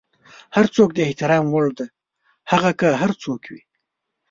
هر 0.55 0.65
څوک 0.75 0.89
د 0.93 0.99
احترام 1.07 1.45
وړ 1.49 1.67
دی، 1.77 1.87
هغه 2.51 2.71
که 2.79 2.87
هر 3.01 3.11
څوک 3.23 3.41
وي. 3.51 3.61